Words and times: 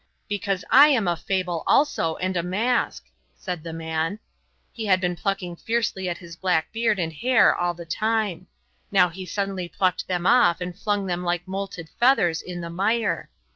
"Because 0.27 0.65
I 0.71 0.87
am 0.87 1.07
a 1.07 1.15
fable 1.15 1.61
also 1.67 2.15
and 2.15 2.35
a 2.35 2.41
mask," 2.41 3.05
said 3.35 3.61
the 3.63 3.71
man. 3.71 4.17
He 4.73 4.87
had 4.87 4.99
been 4.99 5.15
plucking 5.15 5.57
fiercely 5.57 6.09
at 6.09 6.17
his 6.17 6.35
black 6.35 6.71
beard 6.71 6.97
and 6.97 7.13
hair 7.13 7.55
all 7.55 7.75
the 7.75 7.85
time; 7.85 8.47
now 8.91 9.09
he 9.09 9.27
suddenly 9.27 9.69
plucked 9.69 10.07
them 10.07 10.25
off 10.25 10.59
and 10.59 10.75
flung 10.75 11.05
them 11.05 11.23
like 11.23 11.47
moulted 11.47 11.87
feathers 11.99 12.41
in 12.41 12.61
the 12.61 12.69
mire. 12.71 13.29